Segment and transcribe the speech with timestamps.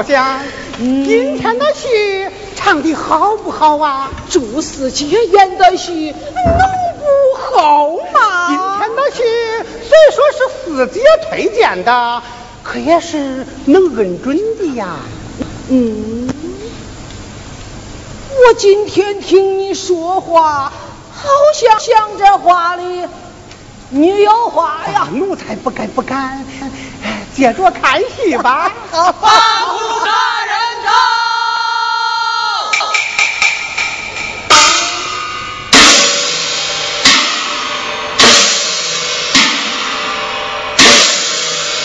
[0.00, 0.40] 老首相，
[0.78, 2.26] 今天的戏
[2.56, 4.10] 唱的好不好啊？
[4.30, 6.14] 朱四姐演的戏能
[6.96, 8.48] 不好吗？
[8.48, 9.22] 今天的戏
[9.86, 12.22] 虽说是四姐推荐的，
[12.62, 14.96] 可也是能认准的呀。
[15.68, 16.30] 嗯，
[18.48, 20.72] 我今天听你说话，
[21.12, 23.06] 好像像这话里
[23.90, 25.08] 你有话呀。
[25.12, 26.42] 奴才不敢不敢。
[27.40, 28.70] 接着看戏吧。
[28.92, 30.54] 好，八虎大人
[30.84, 30.92] 到。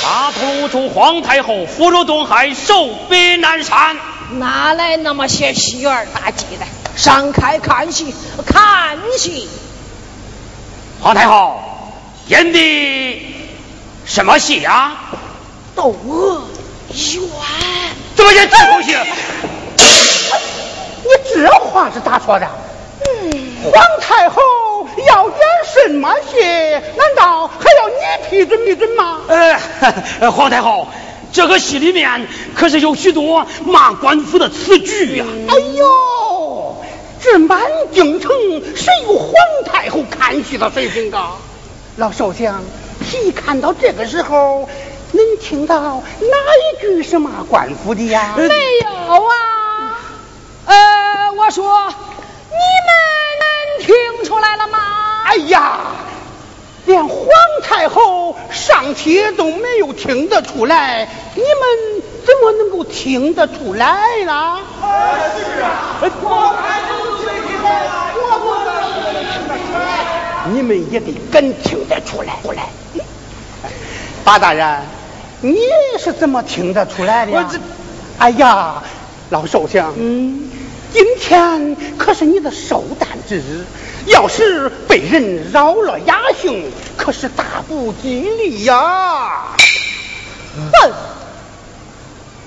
[0.03, 3.95] 八图出皇太后福如东海，寿比南山。
[4.31, 6.65] 哪来那么些戏儿大鸡的？
[6.97, 8.13] 上开看戏，
[8.45, 9.47] 看戏。
[11.01, 11.61] 皇太后
[12.27, 13.37] 演的
[14.05, 14.91] 什么戏呀？
[15.75, 16.41] 窦娥
[16.89, 17.21] 冤，
[18.15, 18.95] 怎么演这东西？
[21.03, 22.47] 你这话是咋说的？
[23.05, 23.31] 嗯，
[23.63, 24.41] 皇太后
[25.05, 26.39] 要演什么戏？
[26.95, 29.19] 难道还要你批准批准吗？
[29.27, 30.87] 呃，皇太后，
[31.33, 32.25] 这个戏里面
[32.55, 35.25] 可是有许多骂官府的词句呀。
[35.49, 36.83] 哎呦，
[37.21, 37.61] 这满
[37.91, 38.31] 京城
[38.75, 39.33] 谁有皇
[39.65, 41.33] 太后看戏的水平啊？
[41.97, 42.63] 老首相，
[43.11, 44.69] 一看到这个时候。
[45.11, 48.33] 能听到哪一句是骂官府的呀？
[48.37, 48.45] 没
[48.83, 48.89] 有
[49.23, 49.99] 啊。
[50.65, 51.87] 呃，我说
[52.49, 52.57] 你
[52.87, 54.79] 们听出来了吗？
[55.25, 55.79] 哎呀，
[56.85, 57.27] 连皇
[57.63, 64.59] 太后尚且都没有听得出来，你们怎么能够听得出来呢？
[64.81, 67.91] 是啊，皇太后谁听来了？
[70.53, 72.35] 你们也得敢听得出来。
[72.43, 72.69] 出来，
[74.25, 74.81] 八大人，
[75.41, 75.55] 你
[75.99, 77.47] 是怎么听得出来的呀？
[78.17, 78.81] 哎呀，
[79.29, 80.49] 老寿星，嗯，
[80.91, 83.63] 今天可是你的寿诞之日。
[84.07, 89.55] 要是被人扰了雅兴，可是大不吉利呀！
[90.55, 90.91] 哼，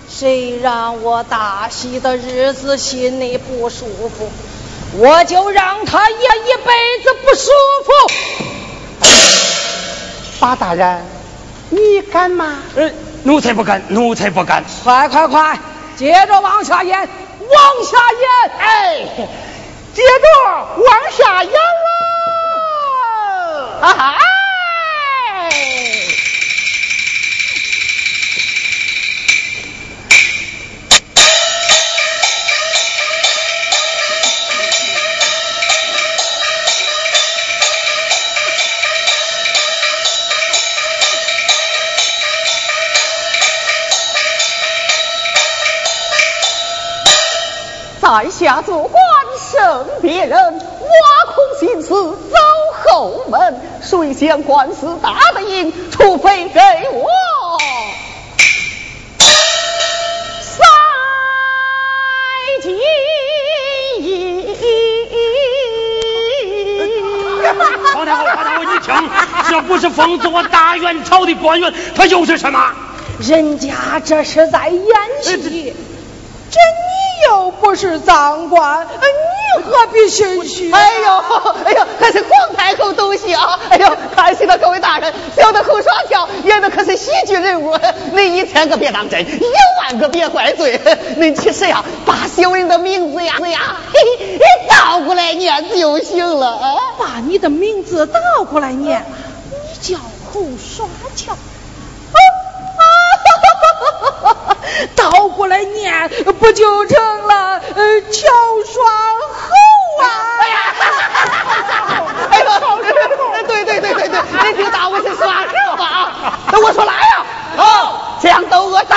[0.09, 4.31] 谁让我大喜的日子心里不舒服，
[4.99, 6.73] 我就让他也一辈
[7.03, 7.51] 子不舒
[7.85, 7.91] 服。
[10.39, 11.03] 八大人，
[11.71, 12.59] 你敢吗？
[12.77, 12.91] 呃，
[13.25, 14.65] 奴才不敢，奴才不敢。
[14.85, 15.59] 快快快，
[15.97, 17.09] 接着往下演，往
[17.85, 18.29] 下演，
[18.59, 19.29] 哎。
[19.95, 20.27] 接着
[20.77, 21.59] 往下演喽！
[23.81, 24.17] 啊
[48.09, 49.03] 在下做官。
[49.39, 52.37] 胜别人，挖空心思走
[52.83, 55.73] 后门，谁想官司打得赢？
[55.91, 56.61] 除非给
[56.91, 57.07] 我
[60.41, 60.65] 赛
[62.63, 62.83] 金银。
[67.95, 68.93] 皇太后，皇太后，你听，
[69.49, 72.73] 这不是封做大元朝的官员，他又是什么？
[73.21, 74.83] 人家这是在演
[75.23, 75.75] 戏。
[76.51, 76.88] 这你
[77.27, 80.71] 又不是赃官，你何必心虚？
[80.71, 81.19] 哎呦，
[81.65, 83.59] 哎呦，可是皇太后懂戏啊！
[83.71, 87.77] 哎呦，看戏的各位大人，小的后耍跳，演的可是喜剧人物，
[88.13, 89.43] 您一千个别当真，一
[89.83, 90.81] 万个别怪罪。
[91.17, 94.39] 您其实呀，把小人的名字呀，呀，嘿
[94.69, 96.75] 倒过来念就行了啊！
[96.99, 99.05] 把你的名字倒过来念，
[99.51, 100.87] 你叫后耍
[101.17, 101.37] 跳。
[104.97, 108.29] 倒过来念，不就成了乔
[108.65, 108.87] 双
[109.33, 109.53] 侯
[110.03, 110.05] 啊？
[110.41, 110.57] 哎呀，
[112.31, 112.45] 哎呦，
[113.47, 116.33] 对对对对对，你听大我是耍实话啊！
[116.63, 117.25] 我说来呀，
[117.57, 118.97] 好，将窦娥带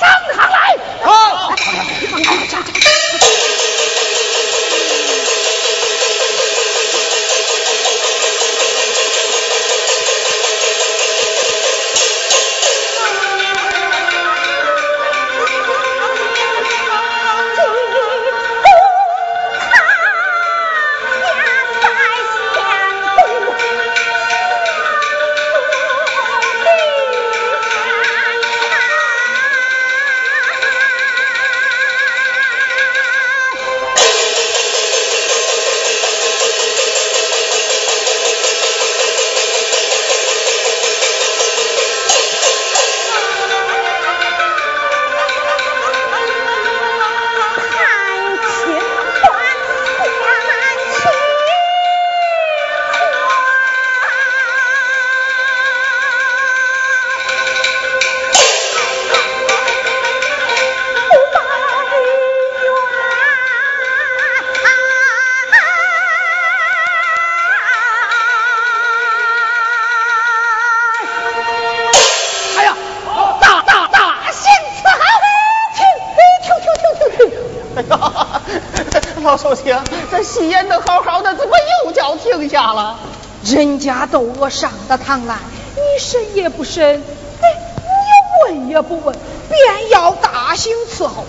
[0.00, 0.76] 上堂来。
[1.02, 1.52] 好。
[80.44, 82.98] 戏演的好好的，怎么又叫停下了？
[83.44, 85.36] 人家窦娥上的堂来，
[85.74, 87.02] 你审也不审，
[87.40, 87.48] 哎，
[87.86, 89.16] 你问也不问，
[89.48, 91.24] 便要大刑伺候。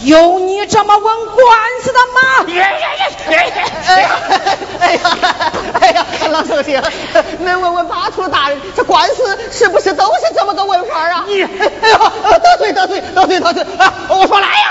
[0.00, 2.20] 有你这么问官司的吗？
[3.26, 4.10] 哎呀，
[4.78, 5.16] 哎呀，
[5.80, 6.82] 哎呀，老首相，
[7.40, 11.24] 能问问八处大人，这官司是不是都是这么个问法啊？
[11.26, 11.48] 你，哎
[11.90, 11.98] 呦，
[12.38, 13.92] 得罪得罪得罪得罪啊！
[14.10, 14.65] 我说来呀，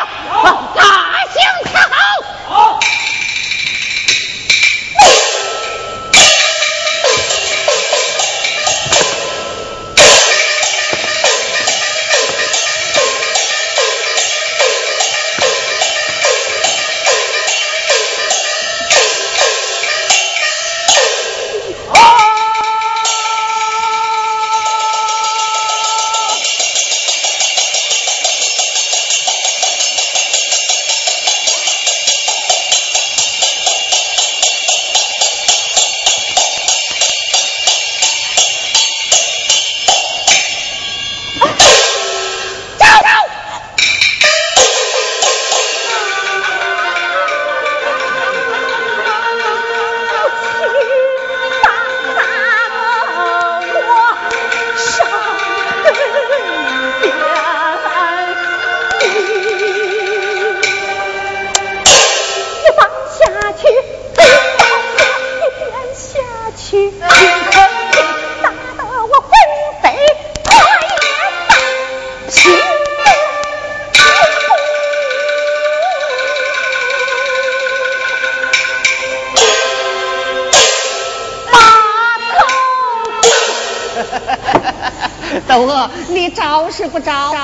[86.76, 87.35] 睡不着。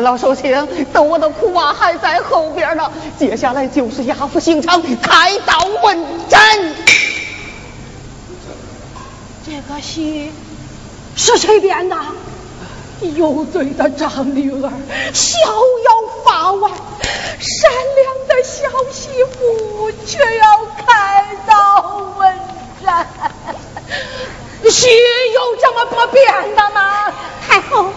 [0.00, 2.90] 老寿星，等我的苦啊还在后边呢。
[3.18, 6.40] 接下来就是押赴刑场开刀问斩。
[9.46, 10.32] 这个戏
[11.16, 11.96] 是谁编的？
[13.16, 14.70] 有罪的张女儿
[15.12, 15.90] 逍遥
[16.24, 16.70] 法外，
[17.40, 22.38] 善良的小媳妇却要开刀问
[22.84, 23.06] 斩。
[24.70, 24.88] 戏
[25.34, 27.12] 有这么不编的吗？
[27.46, 27.92] 太后。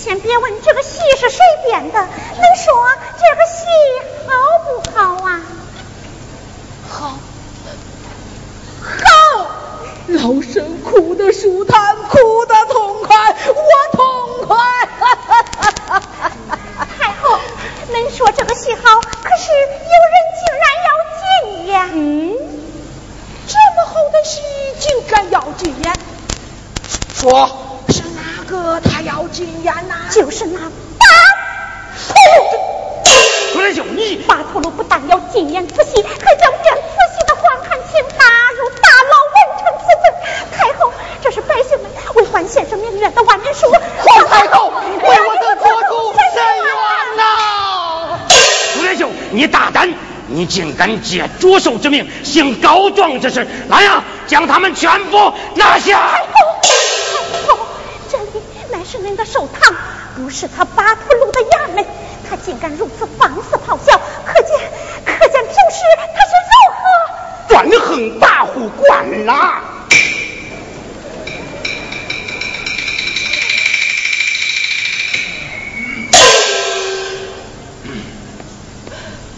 [0.00, 2.72] 您先别问这个戏是谁编的，能说
[3.18, 3.66] 这个戏
[4.26, 4.32] 好
[4.64, 5.42] 不好啊？
[6.88, 7.18] 好，
[8.80, 9.46] 好，
[10.06, 14.56] 老身哭得舒坦，哭得痛快，我痛快。
[16.98, 17.38] 太后，
[17.92, 20.88] 恁说这个戏好，可是有人竟然要
[21.20, 21.90] 禁演。
[21.92, 22.32] 嗯，
[23.46, 24.40] 这么好的戏
[24.78, 25.92] 竟敢要禁演？
[27.14, 27.59] 说。
[28.50, 30.66] 哥，他要禁言呐，就是那八
[32.08, 33.52] 秃噜。
[33.52, 36.82] 出来就你，八秃噜不但要禁言慈禧，还将这慈
[37.14, 38.24] 禧的黄汉卿打
[38.58, 40.04] 入大牢，问成此罪。
[40.58, 40.92] 太后，
[41.22, 43.70] 这是百姓们为还先生明冤的万年书。
[43.70, 46.20] 皇太后，为我的国主伸
[46.64, 48.18] 冤呐！
[48.74, 49.94] 朱元秀，你大胆，
[50.26, 56.10] 你竟敢借着手之名行告状之事，来呀，将他们全部拿下！
[58.84, 59.76] 是您的寿堂，
[60.16, 61.86] 不是他巴图鲁的衙门。
[62.28, 64.50] 他竟敢如此放肆咆哮，可见
[65.04, 65.84] 可见平时
[66.14, 66.82] 他是如何
[67.48, 69.32] 专横跋扈惯了。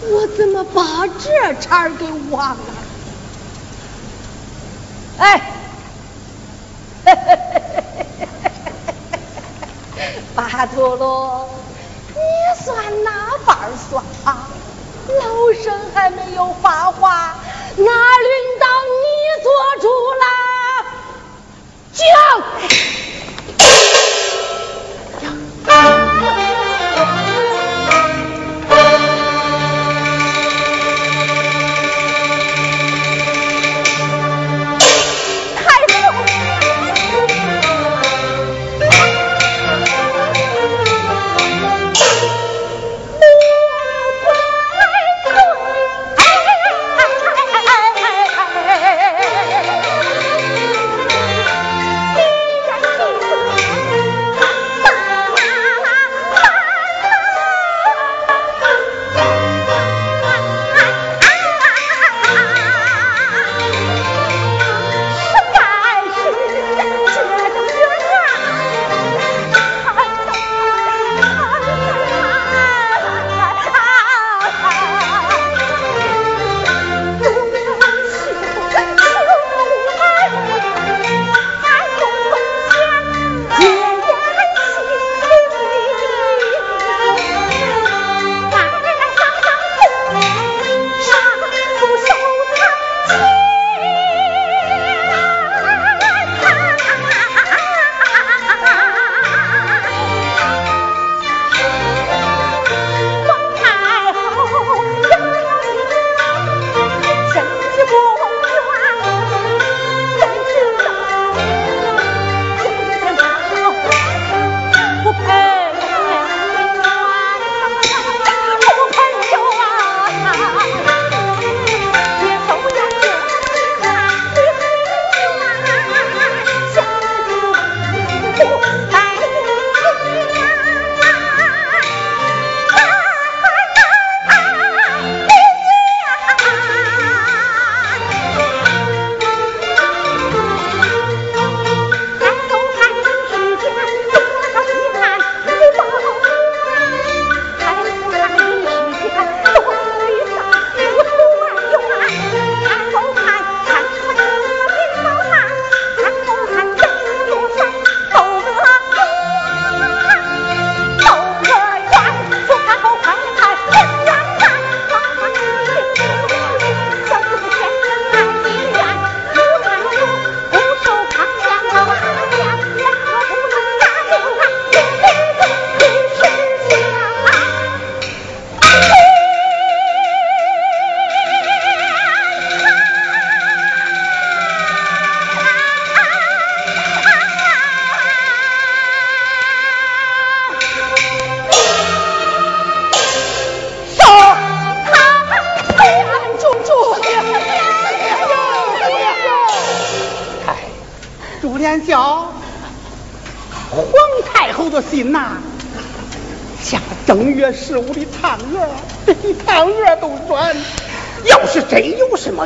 [0.01, 2.59] 我怎么把这茬给忘了？
[5.19, 5.41] 哎，
[7.05, 7.39] 嘿嘿嘿。
[10.53, 11.49] 巴陀罗，
[12.09, 13.11] 你算哪
[13.47, 13.57] 瓣
[13.89, 14.51] 算啊？
[15.09, 17.35] 老身还没有发话，
[17.79, 18.67] 哪轮到
[19.01, 19.07] 你
[19.43, 19.89] 做主
[20.21, 20.27] 啦。
[21.95, 22.92] 讲。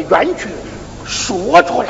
[0.02, 0.48] 冤屈，
[1.06, 1.88] 说出来，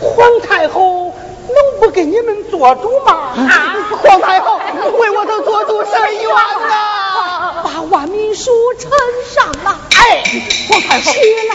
[0.00, 1.14] 皇太后
[1.48, 3.12] 能不给你们做主吗？
[3.36, 4.60] 啊，皇太后
[4.98, 6.24] 为我的做主伸冤
[6.68, 7.62] 呐！
[7.62, 8.90] 把万民书呈
[9.34, 9.80] 上了。
[9.96, 10.22] 哎，
[10.68, 11.54] 皇太后，起来，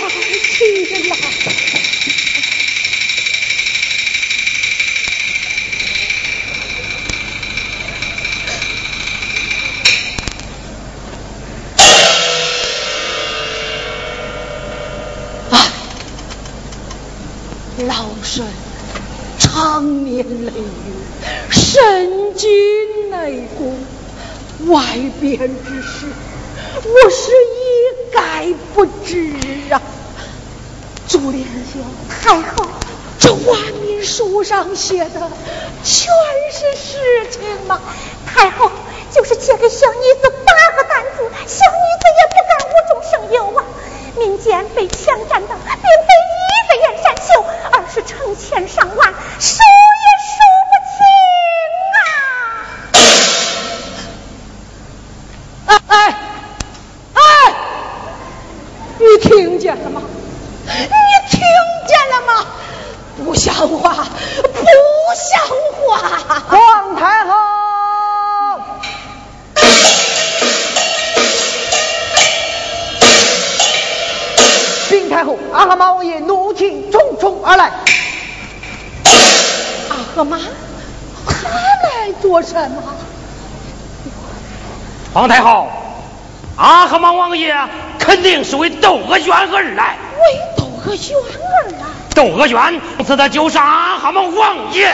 [0.57, 1.17] 起来。
[17.87, 18.45] 老身
[19.37, 20.59] 常年累月，
[21.51, 22.49] 身经
[23.11, 23.77] 内功，
[24.67, 24.81] 外
[25.21, 26.07] 边之事，
[26.83, 29.33] 我是一概不知
[29.71, 29.81] 啊。
[31.07, 32.65] 朱莲兄，太后，
[33.19, 35.31] 这万民书上写的
[35.83, 36.11] 全
[36.51, 37.79] 是实情啊？
[38.25, 38.71] 太后，
[39.11, 43.63] 就是借给小女子八个担子，小女子也不敢无中生有啊。
[44.17, 46.09] 民间被强占的，并非
[46.47, 49.04] 一个燕山秀，而是成千上万，
[91.05, 91.85] 玄儿啊？
[92.15, 94.91] 窦娥冤死的就是阿哈马王爷。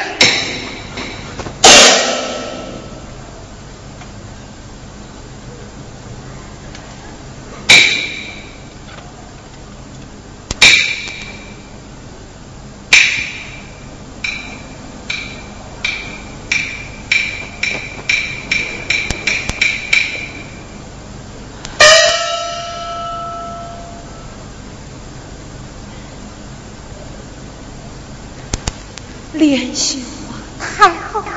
[29.33, 29.97] 莲秀
[30.29, 30.89] 啊，太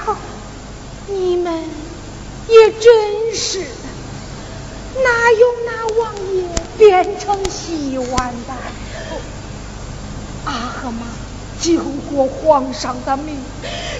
[0.04, 0.14] 后，
[1.06, 1.64] 你们
[2.48, 3.66] 也真是的，
[5.02, 6.44] 哪有那王爷
[6.76, 8.52] 变成戏丸的？
[10.44, 11.06] 阿合妈
[11.62, 12.26] 救过
[13.04, 13.36] 皇上的命，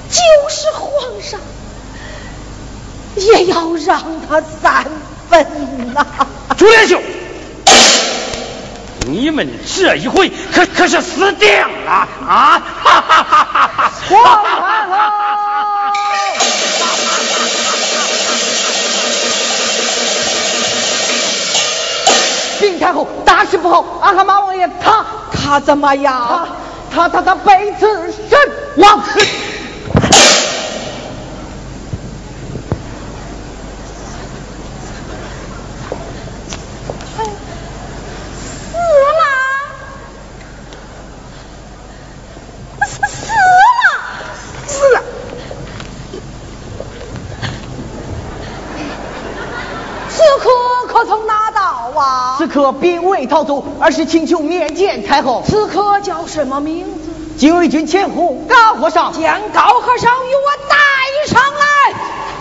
[0.09, 0.17] 就
[0.49, 1.39] 是皇上
[3.17, 4.87] 也要让他三
[5.29, 6.07] 分呐！
[6.57, 7.01] 朱连秀。
[9.07, 11.47] 你们这一回可可是死定
[11.85, 11.93] 了
[12.27, 12.63] 啊！
[12.83, 13.93] 哈哈哈哈哈！
[14.09, 14.53] 皇太
[14.89, 15.05] 后，
[22.59, 23.85] 禀太后，大事不好！
[24.01, 26.49] 阿哈马王爷他他怎么样？
[26.95, 28.39] 他他他被刺身
[28.77, 29.03] 亡。
[52.37, 55.43] 此刻并未逃走，而是请求面见太后。
[55.47, 57.14] 此刻叫什么名字？
[57.37, 60.77] 禁卫军前呼高和尚，将高和尚与我带
[61.27, 61.95] 上来。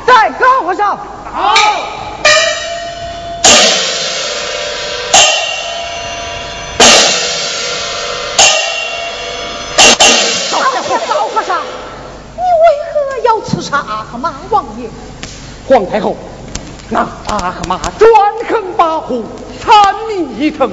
[0.05, 0.97] 带高和尚。
[0.97, 1.55] 好。
[11.07, 11.59] 高和尚，
[12.35, 14.89] 你为何要刺杀阿合马王爷？
[15.67, 16.15] 皇太后，
[16.89, 18.11] 那阿合马专
[18.47, 19.23] 横跋扈。
[19.59, 20.71] 残民一城，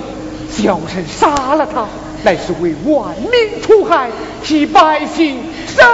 [0.50, 1.86] 小人杀了他，
[2.22, 4.10] 乃是为万民除害，
[4.44, 5.84] 替百姓伸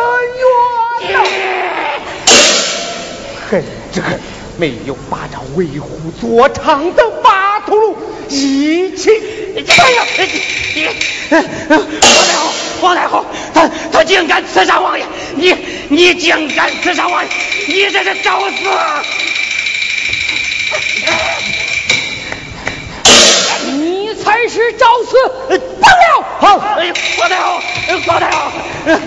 [1.08, 1.20] 冤呐！
[3.48, 3.62] 恨
[3.92, 4.18] 之恨，
[4.56, 7.96] 没有把这为虎作伥的巴图鲁
[8.28, 9.10] 一起。
[9.56, 10.04] 哎呀，
[10.74, 10.86] 你，
[11.30, 15.06] 皇太后，皇太后，他他竟敢刺杀王爷！
[15.36, 15.54] 你
[15.88, 17.30] 你竟敢刺杀王爷！
[17.68, 18.56] 你这是找死！
[24.26, 25.16] 开始找死
[25.80, 26.26] 放到了。
[26.40, 28.50] 好哎呦郭太后哎呦郭太后
[28.86, 29.00] 哎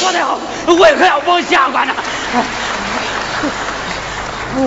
[0.00, 0.38] 郭太后
[0.76, 1.94] 为何要摸下官呢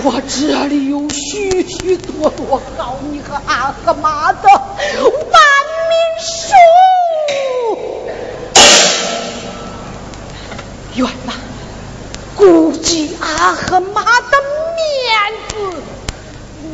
[0.04, 5.42] 我这里有许许多多好你和阿和妈的万
[5.90, 6.54] 民书。
[10.96, 11.34] 远呐
[12.36, 14.38] 顾及阿和妈的
[14.76, 15.56] 面子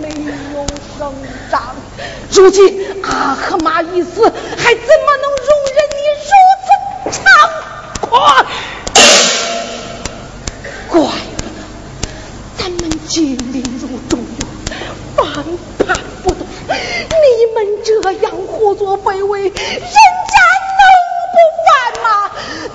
[0.04, 0.10] 没
[0.54, 1.14] 有生
[1.50, 1.74] 长，
[2.30, 6.32] 如今阿赫玛已死，还怎么能容忍你如
[6.66, 6.68] 此
[7.10, 7.24] 猖
[8.02, 8.46] 狂？
[10.90, 11.00] 怪
[11.38, 11.56] 不得
[12.58, 14.76] 咱们金陵如中原，
[15.16, 15.26] 反
[15.88, 16.46] 叛不动。
[16.68, 19.62] 你们这样胡作非为，人家
[20.80, 20.84] 能
[21.32, 21.36] 不
[21.66, 21.70] 犯
[22.04, 22.08] 吗？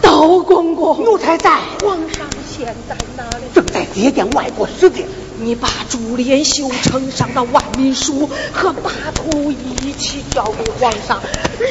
[0.00, 1.60] 刀公公，奴才在。
[1.82, 3.44] 皇上现在哪里？
[3.54, 5.04] 正在接见外国使节。
[5.40, 11.22] 你把朱连秀呈上的万民书和把图一起交给皇上，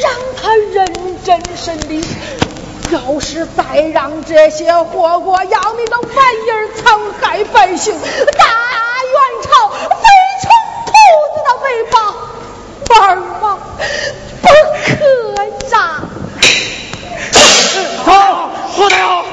[0.01, 0.86] 让他认
[1.23, 2.03] 真审理。
[2.89, 8.45] 要是再让这些祸国殃民的玩意儿残害百姓，大
[9.03, 9.75] 元朝非
[10.41, 10.49] 成
[10.86, 10.91] 兔
[11.34, 11.95] 子的尾巴
[13.01, 13.60] 玩吗？
[14.41, 14.47] 不
[14.86, 14.95] 可
[15.69, 15.75] 让！
[18.06, 18.10] 走，
[18.69, 19.26] 胡大夫，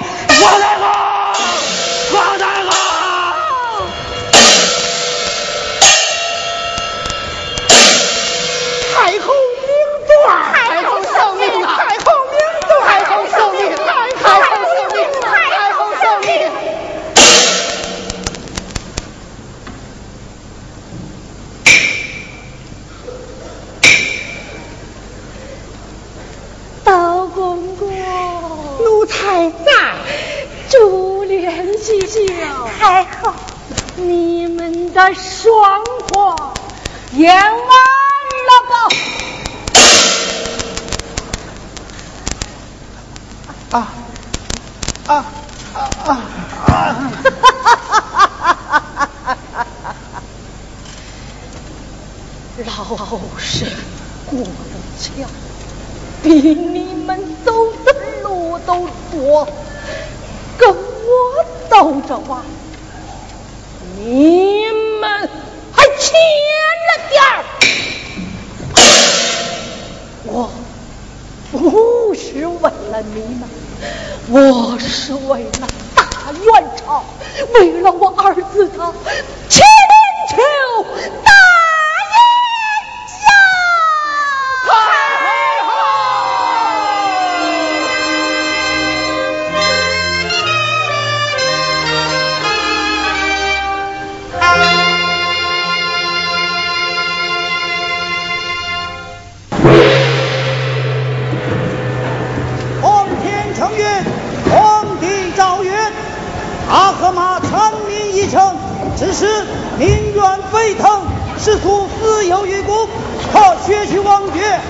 [110.15, 111.03] 民怨沸腾，
[111.37, 112.89] 世俗死有余辜，
[113.33, 114.61] 可削去王爵，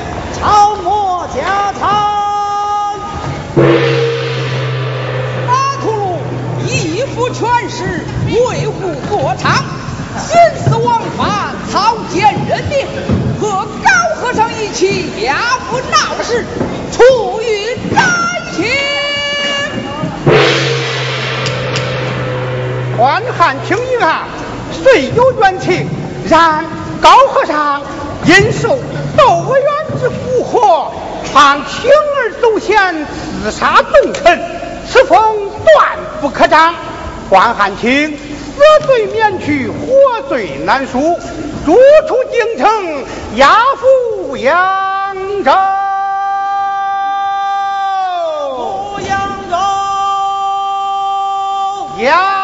[0.41, 2.99] 朝没家产。
[5.47, 6.19] 马图鲁
[6.67, 9.63] 一夫权势，为护国昌，
[10.17, 12.87] 徇私枉法，草菅人命，
[13.39, 16.47] 和高和尚一起压服闹事，
[16.91, 18.01] 处于灾
[18.57, 18.65] 情。
[22.97, 24.23] 关汉卿一案
[24.85, 25.89] 虽有冤情，
[26.29, 26.63] 然
[27.01, 27.81] 高和尚
[28.27, 28.79] 因受
[29.17, 29.67] 窦娥冤
[29.99, 30.91] 之蛊惑，
[31.33, 33.07] 盼铤而走险，
[33.43, 34.39] 刺杀重臣，
[34.87, 36.75] 此风断不可长。
[37.31, 41.19] 关汉卿死罪免去，活罪难赎，
[41.65, 41.73] 逐
[42.07, 43.05] 出京城，
[43.37, 45.51] 押赴扬州。
[49.09, 49.19] 扬
[49.51, 49.57] 州，
[52.03, 52.44] 押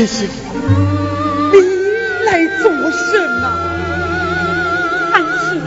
[0.00, 0.26] 林兄，
[1.52, 1.56] 你
[2.24, 2.30] 来
[2.62, 3.44] 做甚呐？
[5.12, 5.60] 安心，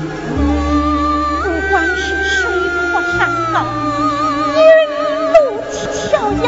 [1.43, 2.01] 不管是
[2.41, 2.41] 水
[2.91, 3.55] 阔山高，
[4.55, 4.59] 云
[5.33, 5.35] 路
[5.71, 6.11] 迢
[6.41, 6.45] 遥，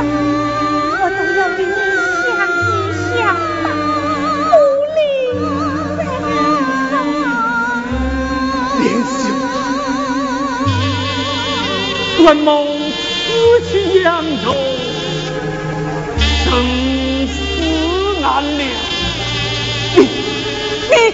[0.99, 1.69] 我都要与你
[2.25, 2.65] 相依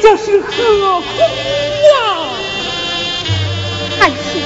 [0.01, 1.05] 这是何苦
[1.93, 2.27] 啊？
[3.99, 4.41] 汉卿，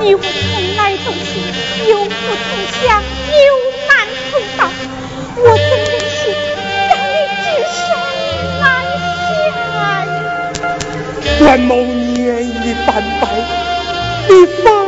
[0.00, 1.28] 你我从来都是
[1.90, 3.48] 有福同享，有
[3.88, 3.90] 难
[4.30, 4.70] 同当，
[5.36, 6.16] 我怎忍是
[6.88, 7.78] 让你之上
[8.60, 8.62] 难
[9.26, 9.76] 下呀？
[11.40, 12.16] 元谋年
[12.46, 12.88] 已半
[13.20, 13.22] 百，
[14.28, 14.87] 你方。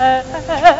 [0.00, 0.70] 诶诶诶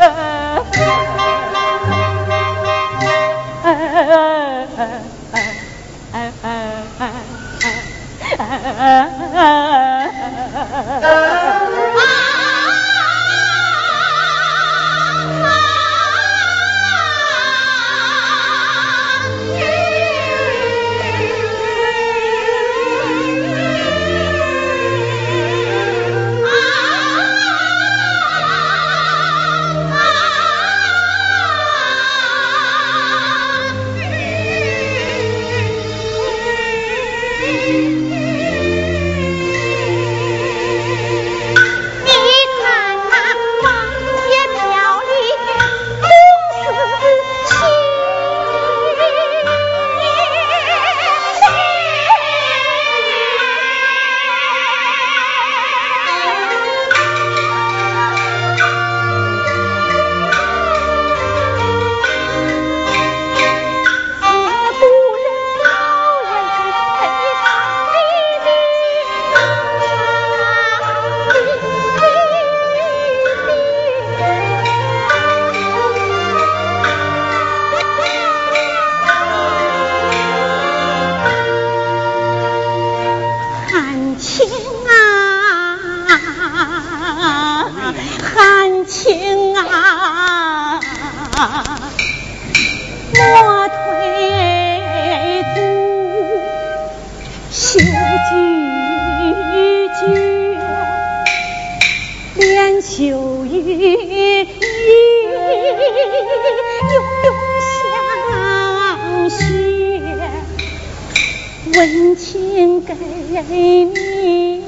[111.81, 114.61] 真情给你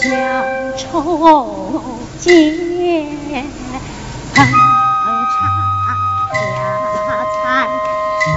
[0.00, 0.08] 叫
[0.76, 1.80] 愁
[2.18, 2.28] 解
[3.30, 4.44] 恨
[5.30, 5.38] 尝
[6.92, 7.38] 家财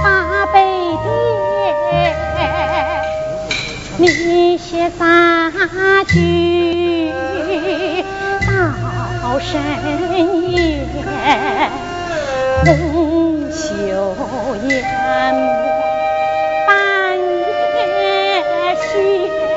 [0.00, 0.06] 把
[0.52, 0.56] 悲
[1.02, 2.14] 跌
[3.96, 5.50] 你携大
[6.06, 7.12] 炬
[8.44, 9.60] 到深
[10.52, 10.56] 夜
[12.64, 13.66] 红袖
[14.68, 15.57] 掩
[18.98, 19.47] 夜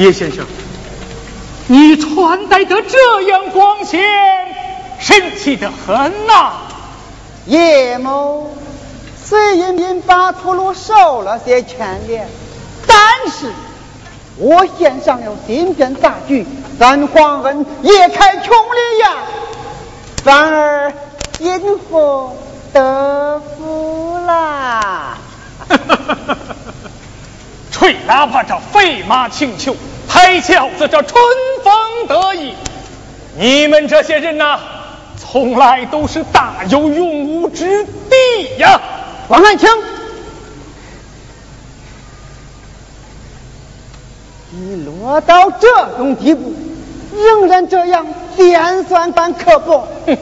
[0.00, 0.46] 叶先生，
[1.66, 4.00] 你穿戴得这样光鲜，
[4.98, 6.52] 神气得很呐、
[7.44, 8.50] 叶某
[9.22, 12.26] 虽因因巴图鲁受了些牵连，
[12.86, 12.96] 但
[13.30, 13.52] 是
[14.38, 16.46] 我献上了金鞭大举，
[16.78, 19.16] 咱皇恩也开穷里呀，
[20.24, 20.90] 反而
[21.40, 22.34] 因祸
[22.72, 25.18] 得福啦。
[27.70, 29.74] 吹喇叭这飞马请求，
[30.30, 31.20] 抬轿子这春
[31.64, 32.54] 风得意。
[33.36, 34.60] 你们这些人呐、
[35.18, 38.80] 从来都是大有用武之地呀！
[39.26, 39.68] 王汉卿，
[44.52, 45.66] 你落到这
[45.96, 46.54] 种地步，
[47.12, 48.06] 仍然这样
[48.36, 49.88] 尖酸般刻薄。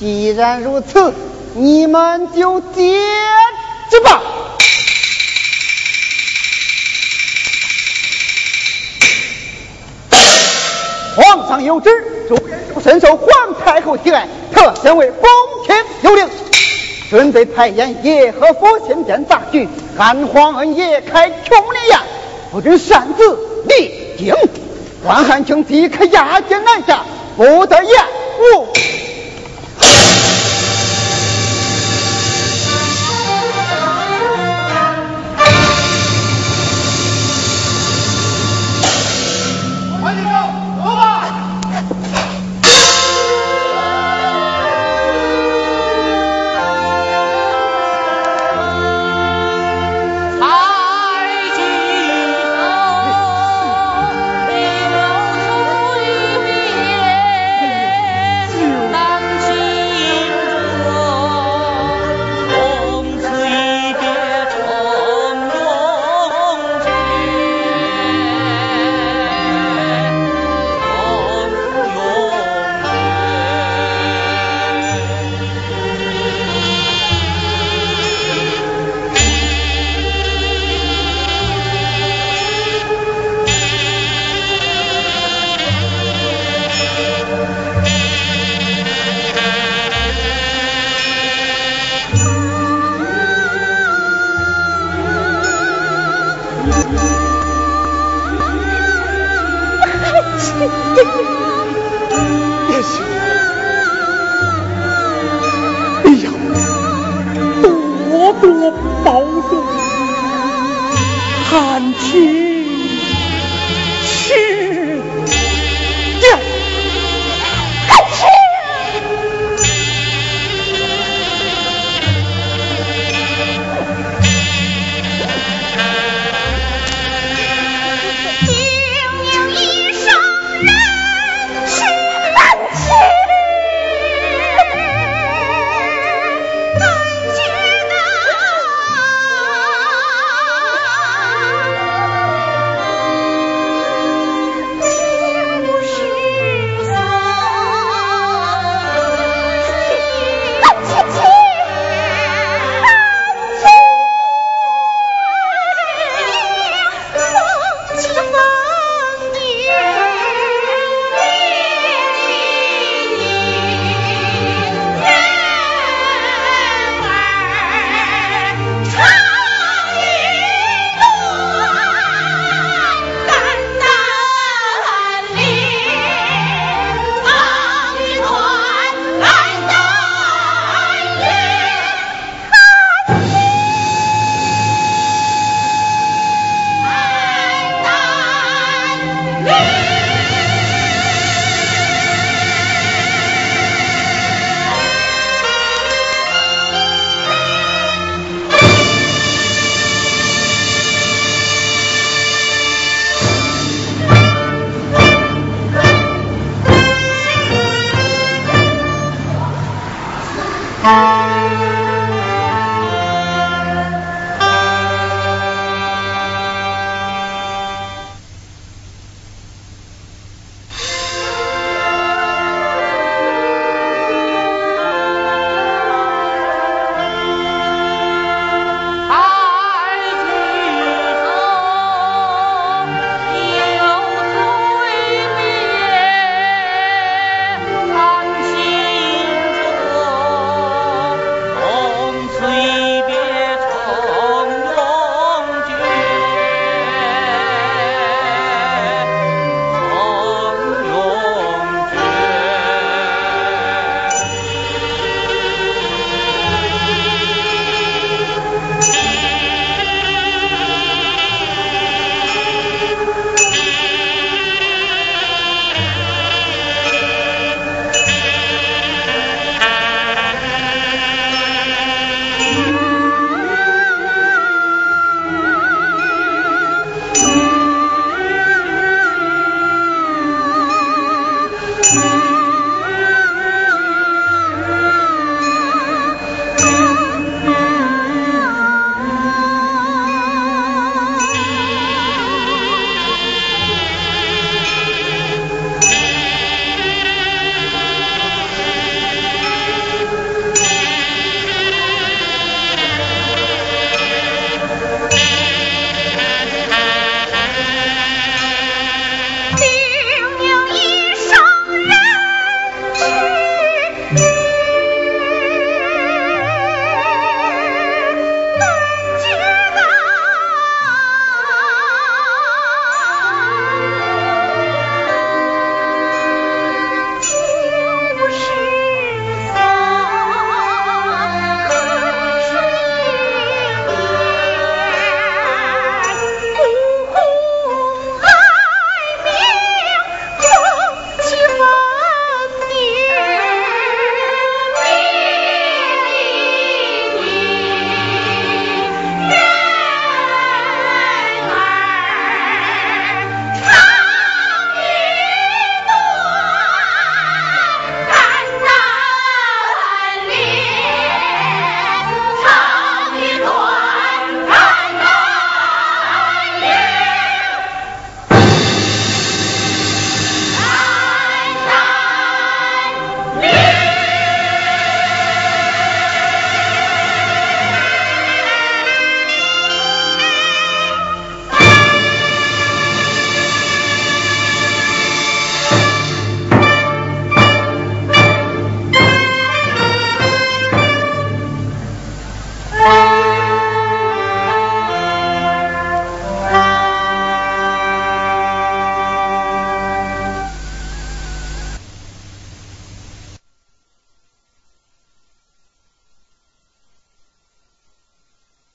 [0.00, 1.14] 既然如此，
[1.54, 2.98] 你们就接
[3.88, 4.20] 着吧。
[11.14, 11.90] 皇上有旨，
[12.26, 13.28] 朱元璋深受皇
[13.62, 15.22] 太后喜爱，特身为封
[15.66, 16.26] 天有令，
[17.10, 21.98] 准备派演叶和府新编杂剧，安皇恩也开琼林宴，
[22.50, 23.38] 不准擅自
[23.68, 24.34] 离京。
[25.04, 27.02] 关汉卿即刻押解南下，
[27.36, 27.92] 不得延
[28.56, 28.68] 误。